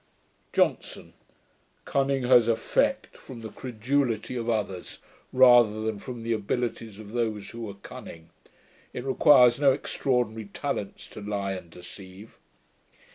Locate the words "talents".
10.45-11.05